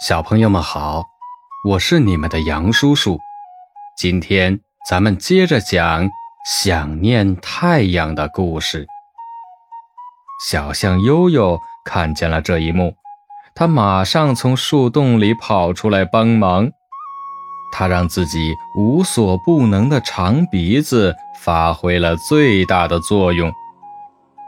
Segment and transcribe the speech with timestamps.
[0.00, 1.02] 小朋友们好，
[1.64, 3.18] 我是你们的杨叔叔。
[3.96, 6.08] 今天咱们接着讲
[6.46, 8.86] 想念太阳的故事。
[10.48, 12.94] 小象悠悠看见了这一幕，
[13.56, 16.70] 他马上从树洞里跑出来帮忙。
[17.72, 23.52] 他让自己无所不能的长鼻子发挥了最大的作用。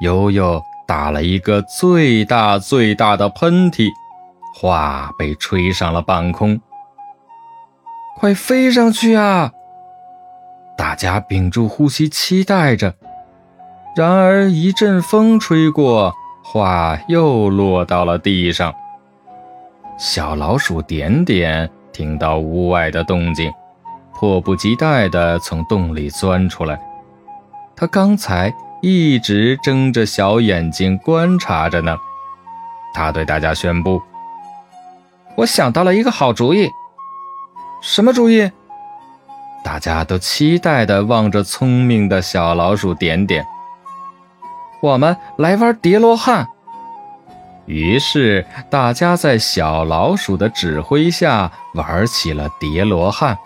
[0.00, 3.88] 悠悠打了一个最大最大的喷嚏。
[4.58, 6.58] 画被吹上了半空，
[8.16, 9.52] 快飞上去啊！
[10.78, 12.94] 大家屏住呼吸，期待着。
[13.94, 18.72] 然而一阵风吹过，画又落到了地上。
[19.98, 23.52] 小老鼠点点听到屋外的动静，
[24.14, 26.80] 迫不及待地从洞里钻出来。
[27.76, 28.50] 它刚才
[28.80, 31.94] 一直睁着小眼睛观察着呢。
[32.94, 34.00] 它对大家宣布。
[35.36, 36.70] 我想到了一个好主意，
[37.82, 38.50] 什么主意？
[39.62, 43.46] 大家都期待地望着聪明的小老鼠点点。
[44.80, 46.46] 我们来玩叠罗汉。
[47.66, 53.36] 于是大家在小老鼠的指挥下玩起了叠罗汉。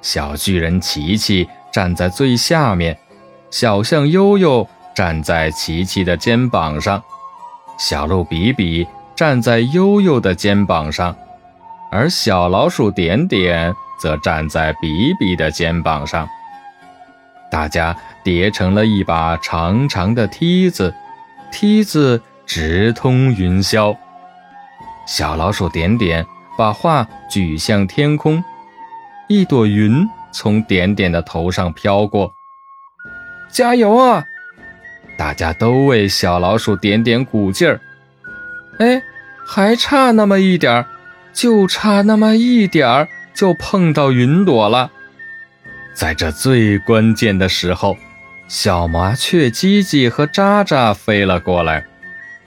[0.00, 2.96] 小巨人琪琪站在最下面，
[3.50, 7.02] 小象悠悠站在琪琪的肩膀上，
[7.76, 8.86] 小鹿比比。
[9.18, 11.12] 站在悠悠的肩膀上，
[11.90, 16.28] 而小老鼠点点则站在比比的肩膀上。
[17.50, 20.94] 大家叠成了一把长长的梯子，
[21.50, 23.96] 梯子直通云霄。
[25.04, 26.24] 小老鼠点点
[26.56, 28.44] 把画举向天空，
[29.26, 32.32] 一朵云从点点的头上飘过。
[33.50, 34.22] 加油啊！
[35.18, 37.80] 大家都为小老鼠点点鼓劲儿。
[38.78, 39.02] 哎，
[39.50, 40.86] 还差那么一点儿，
[41.32, 44.90] 就差那么一点儿，就碰到云朵了。
[45.94, 47.96] 在这最关键的时候，
[48.46, 51.82] 小麻雀叽叽和喳喳飞了过来，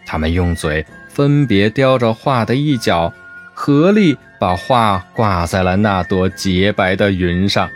[0.06, 3.12] 它们用嘴分别叼着画的一角，
[3.56, 7.68] 合力把画挂在了那朵洁白的云上。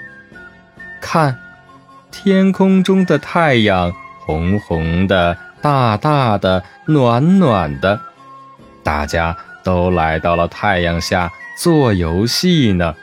[1.02, 1.36] 看，
[2.12, 8.00] 天空中的太阳，红红的，大大的，暖暖的。
[8.86, 12.94] 大家都来到了太阳下做游戏呢。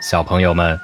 [0.00, 0.80] 小朋友们，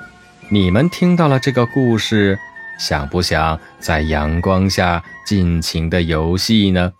[0.48, 2.38] 你们听到了这个故事，
[2.78, 6.92] 想不想在阳光下尽情的游戏呢？